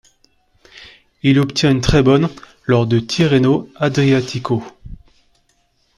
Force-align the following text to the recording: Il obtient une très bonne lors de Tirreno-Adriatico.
Il 1.21 1.37
obtient 1.39 1.69
une 1.69 1.79
très 1.81 2.01
bonne 2.01 2.27
lors 2.65 2.87
de 2.87 2.99
Tirreno-Adriatico. 2.99 4.63